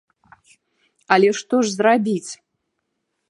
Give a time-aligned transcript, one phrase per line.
[1.17, 2.31] Але што ж зрабіць?